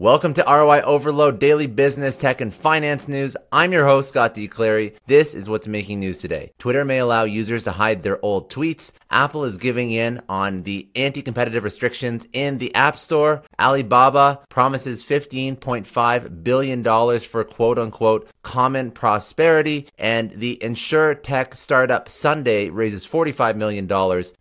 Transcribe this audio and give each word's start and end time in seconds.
Welcome 0.00 0.32
to 0.34 0.44
ROI 0.46 0.82
Overload 0.82 1.40
Daily 1.40 1.66
Business, 1.66 2.16
Tech, 2.16 2.40
and 2.40 2.54
Finance 2.54 3.08
News. 3.08 3.36
I'm 3.50 3.72
your 3.72 3.84
host, 3.84 4.10
Scott 4.10 4.32
D. 4.32 4.46
Clary. 4.46 4.94
This 5.08 5.34
is 5.34 5.50
what's 5.50 5.66
making 5.66 5.98
news 5.98 6.18
today. 6.18 6.52
Twitter 6.60 6.84
may 6.84 6.98
allow 6.98 7.24
users 7.24 7.64
to 7.64 7.72
hide 7.72 8.04
their 8.04 8.24
old 8.24 8.48
tweets. 8.48 8.92
Apple 9.10 9.44
is 9.44 9.56
giving 9.56 9.90
in 9.90 10.22
on 10.28 10.62
the 10.62 10.88
anti-competitive 10.94 11.64
restrictions 11.64 12.28
in 12.32 12.58
the 12.58 12.72
App 12.76 12.96
Store. 13.00 13.42
Alibaba 13.60 14.40
promises 14.48 15.04
$15.5 15.04 16.44
billion 16.44 17.20
for 17.20 17.44
quote 17.44 17.78
unquote 17.78 18.28
common 18.42 18.90
prosperity. 18.90 19.88
And 19.98 20.30
the 20.30 20.62
insure 20.62 21.14
tech 21.14 21.54
startup 21.54 22.08
Sunday 22.08 22.70
raises 22.70 23.06
$45 23.06 23.56
million 23.56 23.88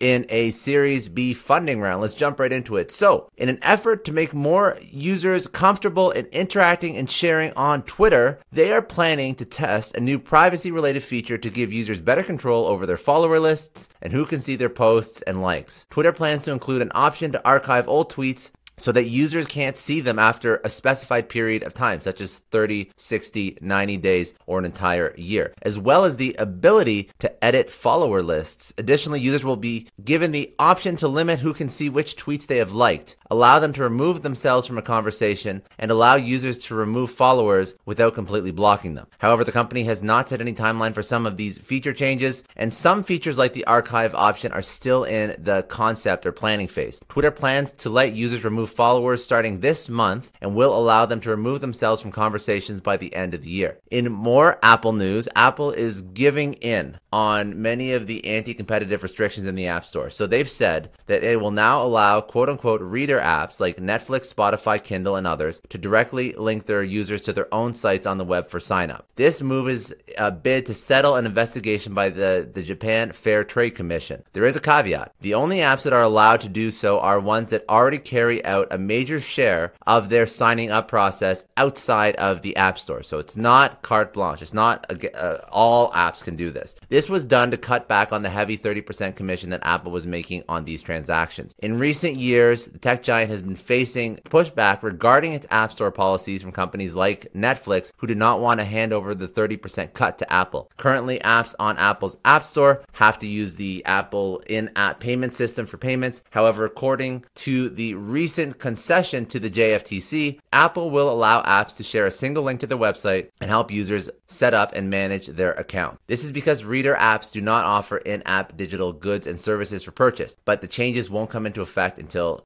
in 0.00 0.26
a 0.28 0.50
Series 0.50 1.08
B 1.08 1.34
funding 1.34 1.80
round. 1.80 2.00
Let's 2.00 2.14
jump 2.14 2.40
right 2.40 2.52
into 2.52 2.76
it. 2.76 2.90
So, 2.90 3.28
in 3.36 3.48
an 3.48 3.58
effort 3.62 4.04
to 4.06 4.12
make 4.12 4.32
more 4.32 4.78
users 4.80 5.46
comfortable 5.46 6.10
in 6.10 6.26
interacting 6.26 6.96
and 6.96 7.10
sharing 7.10 7.52
on 7.54 7.82
Twitter, 7.82 8.40
they 8.52 8.72
are 8.72 8.82
planning 8.82 9.34
to 9.36 9.44
test 9.44 9.96
a 9.96 10.00
new 10.00 10.18
privacy 10.18 10.70
related 10.70 11.02
feature 11.02 11.38
to 11.38 11.50
give 11.50 11.72
users 11.72 12.00
better 12.00 12.22
control 12.22 12.66
over 12.66 12.86
their 12.86 12.96
follower 12.96 13.38
lists 13.38 13.88
and 14.00 14.12
who 14.12 14.24
can 14.24 14.40
see 14.40 14.56
their 14.56 14.68
posts 14.68 15.22
and 15.22 15.42
likes. 15.42 15.86
Twitter 15.90 16.12
plans 16.12 16.44
to 16.44 16.52
include 16.52 16.82
an 16.82 16.92
option 16.94 17.32
to 17.32 17.44
archive 17.44 17.88
old 17.88 18.10
tweets 18.10 18.50
so 18.80 18.92
that 18.92 19.08
users 19.08 19.46
can't 19.46 19.76
see 19.76 20.00
them 20.00 20.18
after 20.18 20.60
a 20.64 20.68
specified 20.68 21.28
period 21.28 21.62
of 21.62 21.74
time, 21.74 22.00
such 22.00 22.20
as 22.20 22.38
30, 22.50 22.90
60, 22.96 23.58
90 23.60 23.96
days, 23.98 24.34
or 24.46 24.58
an 24.58 24.64
entire 24.64 25.14
year, 25.16 25.52
as 25.62 25.78
well 25.78 26.04
as 26.04 26.16
the 26.16 26.34
ability 26.38 27.10
to 27.18 27.44
edit 27.44 27.70
follower 27.70 28.22
lists. 28.22 28.72
Additionally, 28.78 29.20
users 29.20 29.44
will 29.44 29.56
be 29.56 29.88
given 30.02 30.32
the 30.32 30.54
option 30.58 30.96
to 30.96 31.08
limit 31.08 31.40
who 31.40 31.52
can 31.52 31.68
see 31.68 31.88
which 31.88 32.16
tweets 32.16 32.46
they 32.46 32.56
have 32.56 32.72
liked, 32.72 33.16
allow 33.30 33.58
them 33.58 33.72
to 33.72 33.82
remove 33.82 34.22
themselves 34.22 34.66
from 34.66 34.78
a 34.78 34.82
conversation, 34.82 35.62
and 35.78 35.90
allow 35.90 36.14
users 36.14 36.58
to 36.58 36.74
remove 36.74 37.10
followers 37.10 37.74
without 37.86 38.14
completely 38.14 38.50
blocking 38.50 38.94
them. 38.94 39.06
However, 39.18 39.44
the 39.44 39.52
company 39.52 39.84
has 39.84 40.02
not 40.02 40.28
set 40.28 40.40
any 40.40 40.52
timeline 40.52 40.94
for 40.94 41.02
some 41.02 41.26
of 41.26 41.36
these 41.36 41.58
feature 41.58 41.92
changes, 41.92 42.44
and 42.56 42.72
some 42.72 43.04
features 43.04 43.38
like 43.38 43.52
the 43.52 43.66
archive 43.66 44.14
option 44.14 44.52
are 44.52 44.62
still 44.62 45.04
in 45.04 45.36
the 45.42 45.62
concept 45.64 46.26
or 46.26 46.32
planning 46.32 46.68
phase. 46.68 47.00
Twitter 47.08 47.30
plans 47.30 47.72
to 47.72 47.90
let 47.90 48.12
users 48.12 48.44
remove 48.44 48.70
followers 48.70 49.24
starting 49.24 49.60
this 49.60 49.88
month 49.88 50.32
and 50.40 50.54
will 50.54 50.76
allow 50.76 51.06
them 51.06 51.20
to 51.20 51.30
remove 51.30 51.60
themselves 51.60 52.00
from 52.00 52.10
conversations 52.10 52.80
by 52.80 52.96
the 52.96 53.14
end 53.14 53.34
of 53.34 53.42
the 53.42 53.50
year. 53.50 53.78
In 53.90 54.10
more 54.10 54.58
Apple 54.62 54.92
news, 54.92 55.28
Apple 55.36 55.70
is 55.70 56.02
giving 56.02 56.54
in 56.54 56.98
on 57.12 57.60
many 57.60 57.92
of 57.92 58.06
the 58.06 58.24
anti 58.26 58.54
competitive 58.54 59.02
restrictions 59.02 59.46
in 59.46 59.54
the 59.54 59.66
App 59.66 59.84
Store. 59.84 60.10
So 60.10 60.26
they've 60.26 60.48
said 60.48 60.90
that 61.06 61.24
it 61.24 61.40
will 61.40 61.50
now 61.50 61.84
allow 61.84 62.20
quote 62.20 62.48
unquote 62.48 62.80
reader 62.80 63.19
apps 63.20 63.60
like 63.60 63.76
Netflix, 63.76 64.32
Spotify, 64.32 64.82
Kindle, 64.82 65.16
and 65.16 65.26
others 65.26 65.60
to 65.68 65.78
directly 65.78 66.32
link 66.32 66.66
their 66.66 66.82
users 66.82 67.20
to 67.22 67.32
their 67.32 67.52
own 67.52 67.74
sites 67.74 68.06
on 68.06 68.18
the 68.18 68.24
web 68.24 68.48
for 68.48 68.60
sign 68.60 68.90
up. 68.90 69.06
This 69.16 69.42
move 69.42 69.68
is 69.68 69.94
a 70.18 70.30
bid 70.30 70.66
to 70.66 70.74
settle 70.74 71.16
an 71.16 71.26
investigation 71.26 71.94
by 71.94 72.10
the, 72.10 72.48
the 72.52 72.62
Japan 72.62 73.12
Fair 73.12 73.44
Trade 73.44 73.74
Commission. 73.74 74.22
There 74.32 74.44
is 74.44 74.56
a 74.56 74.60
caveat. 74.60 75.12
The 75.20 75.34
only 75.34 75.58
apps 75.58 75.82
that 75.82 75.92
are 75.92 76.02
allowed 76.02 76.40
to 76.42 76.48
do 76.48 76.70
so 76.70 77.00
are 77.00 77.20
ones 77.20 77.50
that 77.50 77.64
already 77.68 77.98
carry 77.98 78.44
out 78.44 78.68
a 78.72 78.78
major 78.78 79.20
share 79.20 79.72
of 79.86 80.08
their 80.08 80.26
signing 80.26 80.70
up 80.70 80.88
process 80.88 81.44
outside 81.56 82.16
of 82.16 82.42
the 82.42 82.56
App 82.56 82.78
Store. 82.78 83.02
So 83.02 83.18
it's 83.18 83.36
not 83.36 83.82
carte 83.82 84.12
blanche. 84.12 84.42
It's 84.42 84.54
not 84.54 84.86
uh, 85.14 85.38
all 85.50 85.92
apps 85.92 86.22
can 86.22 86.36
do 86.36 86.50
this. 86.50 86.74
This 86.88 87.08
was 87.08 87.24
done 87.24 87.50
to 87.50 87.56
cut 87.56 87.88
back 87.88 88.12
on 88.12 88.22
the 88.22 88.30
heavy 88.30 88.56
30% 88.58 89.16
commission 89.16 89.50
that 89.50 89.60
Apple 89.64 89.92
was 89.92 90.06
making 90.06 90.44
on 90.48 90.64
these 90.64 90.82
transactions. 90.82 91.54
In 91.58 91.78
recent 91.78 92.16
years, 92.16 92.66
the 92.66 92.78
tech 92.78 93.02
giant 93.10 93.28
has 93.32 93.42
been 93.42 93.56
facing 93.56 94.14
pushback 94.18 94.84
regarding 94.84 95.32
its 95.32 95.44
App 95.50 95.72
Store 95.72 95.90
policies 95.90 96.42
from 96.42 96.52
companies 96.52 96.94
like 96.94 97.26
Netflix, 97.34 97.90
who 97.96 98.06
do 98.06 98.14
not 98.14 98.40
want 98.40 98.60
to 98.60 98.64
hand 98.64 98.92
over 98.92 99.16
the 99.16 99.26
30% 99.26 99.94
cut 99.94 100.16
to 100.18 100.32
Apple. 100.32 100.70
Currently, 100.76 101.18
apps 101.18 101.52
on 101.58 101.76
Apple's 101.76 102.16
App 102.24 102.44
Store 102.44 102.84
have 102.92 103.18
to 103.18 103.26
use 103.26 103.56
the 103.56 103.84
Apple 103.84 104.40
in 104.46 104.70
app 104.76 105.00
payment 105.00 105.34
system 105.34 105.66
for 105.66 105.76
payments. 105.76 106.22
However, 106.30 106.64
according 106.64 107.24
to 107.34 107.68
the 107.68 107.94
recent 107.94 108.60
concession 108.60 109.26
to 109.26 109.40
the 109.40 109.50
JFTC, 109.50 110.38
Apple 110.52 110.90
will 110.90 111.10
allow 111.10 111.42
apps 111.42 111.76
to 111.78 111.82
share 111.82 112.06
a 112.06 112.12
single 112.12 112.44
link 112.44 112.60
to 112.60 112.68
their 112.68 112.78
website 112.78 113.30
and 113.40 113.50
help 113.50 113.72
users 113.72 114.08
set 114.28 114.54
up 114.54 114.70
and 114.76 114.88
manage 114.88 115.26
their 115.26 115.54
account. 115.54 115.98
This 116.06 116.22
is 116.22 116.30
because 116.30 116.62
Reader 116.62 116.94
apps 116.94 117.32
do 117.32 117.40
not 117.40 117.64
offer 117.64 117.96
in 117.96 118.22
app 118.22 118.56
digital 118.56 118.92
goods 118.92 119.26
and 119.26 119.40
services 119.40 119.82
for 119.82 119.90
purchase, 119.90 120.36
but 120.44 120.60
the 120.60 120.68
changes 120.68 121.10
won't 121.10 121.30
come 121.30 121.44
into 121.44 121.60
effect 121.60 121.98
until 121.98 122.44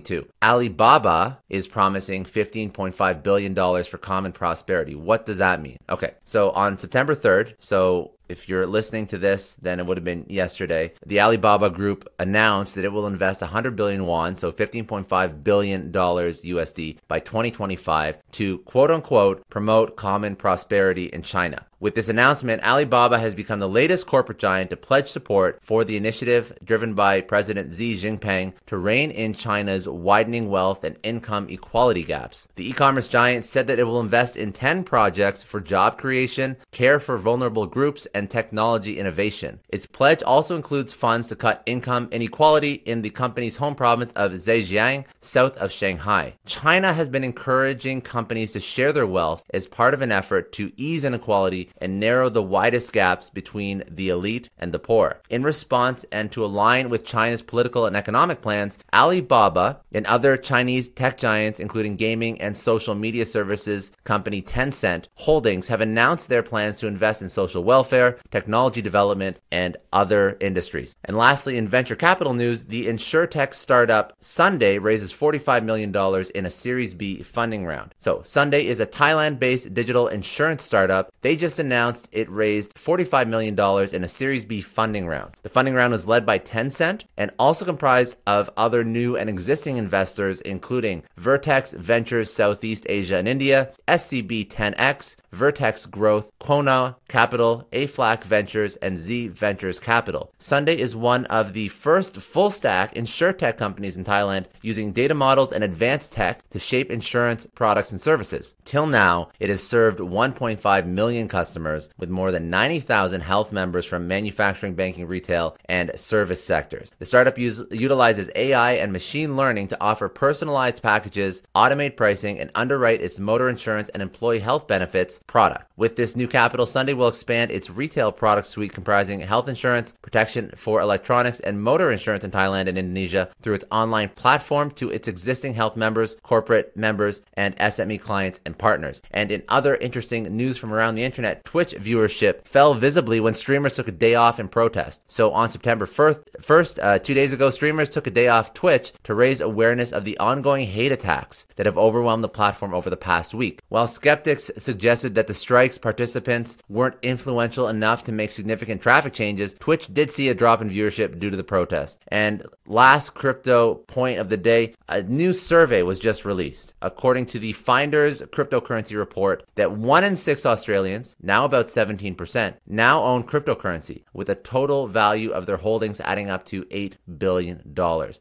2022. 0.00 0.28
Alibaba 0.42 1.38
is 1.48 1.68
promising 1.68 2.24
$15.5 2.24 3.22
billion 3.22 3.54
for 3.84 3.98
common 3.98 4.32
prosperity. 4.32 4.94
What 4.94 5.26
does 5.26 5.38
that 5.38 5.62
mean? 5.62 5.78
Okay, 5.88 6.14
so 6.24 6.50
on 6.50 6.78
September 6.78 7.14
3rd, 7.14 7.54
so 7.58 8.12
if 8.28 8.48
you're 8.48 8.66
listening 8.66 9.06
to 9.08 9.18
this, 9.18 9.54
then 9.56 9.78
it 9.78 9.86
would 9.86 9.98
have 9.98 10.04
been 10.04 10.24
yesterday. 10.28 10.92
The 11.04 11.20
Alibaba 11.20 11.68
Group 11.70 12.08
announced 12.18 12.74
that 12.74 12.84
it 12.84 12.92
will 12.92 13.06
invest 13.06 13.42
100 13.42 13.76
billion 13.76 14.06
won, 14.06 14.36
so 14.36 14.50
15.5 14.50 15.44
billion 15.44 15.92
dollars 15.92 16.42
USD 16.42 16.98
by 17.06 17.20
2025 17.20 18.18
to 18.32 18.58
quote 18.60 18.90
unquote 18.90 19.48
promote 19.50 19.96
common 19.96 20.36
prosperity 20.36 21.06
in 21.06 21.22
China. 21.22 21.66
With 21.80 21.96
this 21.96 22.08
announcement, 22.08 22.62
Alibaba 22.62 23.18
has 23.18 23.34
become 23.34 23.58
the 23.58 23.68
latest 23.68 24.06
corporate 24.06 24.38
giant 24.38 24.70
to 24.70 24.76
pledge 24.76 25.08
support 25.08 25.58
for 25.60 25.84
the 25.84 25.96
initiative 25.96 26.56
driven 26.64 26.94
by 26.94 27.20
President 27.20 27.74
Xi 27.74 27.96
Jinping 27.96 28.52
to 28.66 28.76
rein 28.76 29.10
in 29.10 29.34
China's 29.34 29.88
widening 29.88 30.48
wealth 30.48 30.84
and 30.84 30.96
income 31.02 31.48
equality 31.50 32.04
gaps. 32.04 32.46
The 32.54 32.68
e-commerce 32.68 33.08
giant 33.08 33.44
said 33.44 33.66
that 33.66 33.78
it 33.78 33.84
will 33.84 34.00
invest 34.00 34.36
in 34.36 34.52
10 34.52 34.84
projects 34.84 35.42
for 35.42 35.60
job 35.60 35.98
creation, 35.98 36.56
care 36.70 37.00
for 37.00 37.18
vulnerable 37.18 37.66
groups, 37.66 38.06
and 38.14 38.30
technology 38.30 38.98
innovation. 38.98 39.58
Its 39.68 39.86
pledge 39.86 40.22
also 40.22 40.54
includes 40.54 40.92
funds 40.92 41.26
to 41.28 41.36
cut 41.36 41.62
income 41.66 42.08
inequality 42.12 42.74
in 42.84 43.02
the 43.02 43.10
company's 43.10 43.56
home 43.56 43.74
province 43.74 44.12
of 44.12 44.32
Zhejiang, 44.32 45.04
south 45.20 45.56
of 45.56 45.72
Shanghai. 45.72 46.34
China 46.46 46.92
has 46.92 47.08
been 47.08 47.24
encouraging 47.24 48.00
companies 48.00 48.52
to 48.52 48.60
share 48.60 48.92
their 48.92 49.06
wealth 49.06 49.44
as 49.52 49.66
part 49.66 49.92
of 49.92 50.02
an 50.02 50.12
effort 50.12 50.52
to 50.52 50.72
ease 50.76 51.04
inequality 51.04 51.63
and 51.78 52.00
narrow 52.00 52.28
the 52.28 52.42
widest 52.42 52.92
gaps 52.92 53.30
between 53.30 53.84
the 53.88 54.08
elite 54.08 54.48
and 54.58 54.72
the 54.72 54.78
poor. 54.78 55.20
In 55.30 55.42
response 55.42 56.04
and 56.12 56.30
to 56.32 56.44
align 56.44 56.90
with 56.90 57.04
China's 57.04 57.42
political 57.42 57.86
and 57.86 57.96
economic 57.96 58.40
plans, 58.40 58.78
Alibaba 58.92 59.80
and 59.92 60.06
other 60.06 60.36
Chinese 60.36 60.88
tech 60.88 61.18
giants, 61.18 61.60
including 61.60 61.96
gaming 61.96 62.40
and 62.40 62.56
social 62.56 62.94
media 62.94 63.24
services 63.24 63.90
company 64.04 64.42
Tencent 64.42 65.06
Holdings, 65.14 65.68
have 65.68 65.80
announced 65.80 66.28
their 66.28 66.42
plans 66.42 66.78
to 66.78 66.86
invest 66.86 67.22
in 67.22 67.28
social 67.28 67.64
welfare, 67.64 68.18
technology 68.30 68.82
development, 68.82 69.38
and 69.50 69.76
other 69.92 70.36
industries. 70.40 70.96
And 71.04 71.16
lastly, 71.16 71.56
in 71.56 71.68
venture 71.68 71.96
capital 71.96 72.34
news, 72.34 72.64
the 72.64 72.86
insurtech 72.86 73.54
startup 73.54 74.12
Sunday 74.20 74.78
raises 74.78 75.12
$45 75.12 75.64
million 75.64 75.94
in 76.34 76.46
a 76.46 76.50
Series 76.50 76.94
B 76.94 77.22
funding 77.22 77.66
round. 77.66 77.94
So, 77.98 78.22
Sunday 78.24 78.66
is 78.66 78.80
a 78.80 78.86
Thailand 78.86 79.38
based 79.38 79.74
digital 79.74 80.08
insurance 80.08 80.62
startup. 80.62 81.12
They 81.22 81.36
just 81.36 81.53
announced 81.58 82.08
it 82.12 82.30
raised 82.30 82.74
$45 82.74 83.28
million 83.28 83.58
in 83.94 84.04
a 84.04 84.08
Series 84.08 84.44
B 84.44 84.60
funding 84.60 85.06
round. 85.06 85.34
The 85.42 85.48
funding 85.48 85.74
round 85.74 85.92
was 85.92 86.06
led 86.06 86.24
by 86.24 86.38
Tencent 86.38 87.02
and 87.16 87.30
also 87.38 87.64
comprised 87.64 88.18
of 88.26 88.50
other 88.56 88.84
new 88.84 89.16
and 89.16 89.28
existing 89.28 89.76
investors, 89.76 90.40
including 90.40 91.02
Vertex 91.16 91.72
Ventures 91.72 92.32
Southeast 92.32 92.86
Asia 92.88 93.16
and 93.16 93.28
India, 93.28 93.72
SCB 93.88 94.48
10X, 94.48 95.16
Vertex 95.34 95.86
Growth, 95.86 96.30
Quona 96.40 96.96
Capital, 97.08 97.66
AFLAC 97.72 98.24
Ventures, 98.24 98.76
and 98.76 98.96
Z 98.96 99.28
Ventures 99.28 99.78
Capital. 99.80 100.32
Sunday 100.38 100.78
is 100.78 100.96
one 100.96 101.26
of 101.26 101.52
the 101.52 101.68
first 101.68 102.16
full 102.16 102.50
stack 102.50 102.94
insurtech 102.94 103.56
companies 103.56 103.96
in 103.96 104.04
Thailand 104.04 104.46
using 104.62 104.92
data 104.92 105.14
models 105.14 105.52
and 105.52 105.64
advanced 105.64 106.12
tech 106.12 106.48
to 106.50 106.58
shape 106.58 106.90
insurance 106.90 107.46
products 107.54 107.90
and 107.90 108.00
services. 108.00 108.54
Till 108.64 108.86
now, 108.86 109.28
it 109.40 109.50
has 109.50 109.62
served 109.62 109.98
1.5 109.98 110.86
million 110.86 111.28
customers 111.28 111.88
with 111.98 112.08
more 112.08 112.30
than 112.30 112.50
90,000 112.50 113.20
health 113.20 113.52
members 113.52 113.84
from 113.84 114.08
manufacturing, 114.08 114.74
banking, 114.74 115.06
retail, 115.06 115.56
and 115.66 115.90
service 115.98 116.42
sectors. 116.42 116.90
The 116.98 117.04
startup 117.04 117.38
use, 117.38 117.62
utilizes 117.70 118.30
AI 118.34 118.72
and 118.72 118.92
machine 118.92 119.36
learning 119.36 119.68
to 119.68 119.80
offer 119.80 120.08
personalized 120.08 120.82
packages, 120.82 121.42
automate 121.54 121.96
pricing, 121.96 122.38
and 122.38 122.50
underwrite 122.54 123.02
its 123.02 123.18
motor 123.18 123.48
insurance 123.48 123.88
and 123.90 124.02
employee 124.02 124.38
health 124.38 124.68
benefits 124.68 125.20
product. 125.26 125.70
With 125.76 125.96
this 125.96 126.14
new 126.14 126.28
Capital 126.28 126.66
Sunday 126.66 126.92
will 126.92 127.08
expand 127.08 127.50
its 127.50 127.68
retail 127.68 128.12
product 128.12 128.46
suite 128.46 128.72
comprising 128.72 129.20
health 129.20 129.48
insurance, 129.48 129.92
protection 130.02 130.52
for 130.54 130.80
electronics, 130.80 131.40
and 131.40 131.60
motor 131.60 131.90
insurance 131.90 132.22
in 132.22 132.30
Thailand 132.30 132.68
and 132.68 132.78
Indonesia 132.78 133.28
through 133.42 133.54
its 133.54 133.64
online 133.72 134.10
platform 134.10 134.70
to 134.72 134.90
its 134.90 135.08
existing 135.08 135.54
health 135.54 135.76
members, 135.76 136.16
corporate 136.22 136.76
members, 136.76 137.22
and 137.34 137.56
SME 137.56 138.00
clients 138.00 138.38
and 138.46 138.56
partners. 138.56 139.02
And 139.10 139.32
in 139.32 139.42
other 139.48 139.74
interesting 139.76 140.36
news 140.36 140.58
from 140.58 140.72
around 140.72 140.94
the 140.94 141.02
internet, 141.02 141.44
Twitch 141.44 141.72
viewership 141.72 142.46
fell 142.46 142.74
visibly 142.74 143.18
when 143.18 143.34
streamers 143.34 143.74
took 143.74 143.88
a 143.88 143.92
day 143.92 144.14
off 144.14 144.38
in 144.38 144.48
protest. 144.48 145.02
So 145.08 145.32
on 145.32 145.48
September 145.48 145.86
1st, 145.86 146.20
first 146.40 146.78
uh, 146.78 146.98
two 147.00 147.14
days 147.14 147.32
ago, 147.32 147.50
streamers 147.50 147.88
took 147.88 148.06
a 148.06 148.10
day 148.10 148.28
off 148.28 148.54
Twitch 148.54 148.92
to 149.02 149.14
raise 149.14 149.40
awareness 149.40 149.92
of 149.92 150.04
the 150.04 150.18
ongoing 150.18 150.66
hate 150.68 150.92
attacks 150.92 151.46
that 151.56 151.66
have 151.66 151.78
overwhelmed 151.78 152.22
the 152.22 152.28
platform 152.28 152.74
over 152.74 152.90
the 152.90 152.96
past 152.96 153.34
week. 153.34 153.60
While 153.68 153.86
skeptics 153.86 154.50
suggested 154.56 155.13
that 155.14 155.26
the 155.26 155.34
strike's 155.34 155.78
participants 155.78 156.58
weren't 156.68 156.96
influential 157.02 157.68
enough 157.68 158.04
to 158.04 158.12
make 158.12 158.30
significant 158.30 158.82
traffic 158.82 159.12
changes, 159.12 159.54
Twitch 159.54 159.92
did 159.92 160.10
see 160.10 160.28
a 160.28 160.34
drop 160.34 160.60
in 160.60 160.70
viewership 160.70 161.18
due 161.18 161.30
to 161.30 161.36
the 161.36 161.44
protest. 161.44 162.00
And 162.08 162.46
last 162.66 163.14
crypto 163.14 163.74
point 163.74 164.18
of 164.18 164.28
the 164.28 164.36
day, 164.36 164.74
a 164.88 165.02
new 165.02 165.32
survey 165.32 165.82
was 165.82 165.98
just 165.98 166.24
released. 166.24 166.74
According 166.82 167.26
to 167.26 167.38
the 167.38 167.52
Finders 167.52 168.20
cryptocurrency 168.22 168.96
report, 168.96 169.44
that 169.54 169.72
one 169.72 170.04
in 170.04 170.16
six 170.16 170.44
Australians, 170.46 171.16
now 171.22 171.44
about 171.44 171.66
17%, 171.66 172.54
now 172.66 173.02
own 173.02 173.24
cryptocurrency 173.24 174.04
with 174.12 174.28
a 174.28 174.34
total 174.34 174.86
value 174.86 175.30
of 175.30 175.46
their 175.46 175.56
holdings 175.56 176.00
adding 176.00 176.30
up 176.30 176.44
to 176.46 176.64
$8 176.66 176.94
billion. 177.18 177.74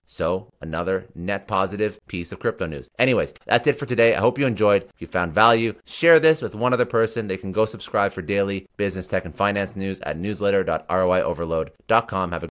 So 0.06 0.52
another 0.62 1.08
net 1.16 1.48
positive 1.48 2.00
piece 2.08 2.32
of 2.32 2.40
crypto 2.40 2.66
news. 2.66 2.90
Anyways, 3.00 3.34
that's 3.46 3.68
it 3.68 3.74
for 3.74 3.86
today. 3.86 4.16
I 4.16 4.20
hope 4.20 4.40
you 4.40 4.46
enjoyed. 4.46 4.84
If 4.84 5.02
you 5.02 5.08
found 5.08 5.34
value, 5.34 5.76
share 5.86 6.20
this 6.20 6.42
with 6.42 6.56
one 6.56 6.74
other 6.74 6.83
person. 6.86 7.28
They 7.28 7.38
can 7.38 7.52
go 7.52 7.66
subscribe 7.66 8.12
for 8.12 8.22
daily 8.22 8.68
business, 8.78 9.08
tech, 9.08 9.26
and 9.26 9.36
finance 9.36 9.76
news 9.76 10.00
at 10.02 10.18
newsletter.roioverload.com. 10.18 12.32
Have 12.32 12.38
a 12.38 12.40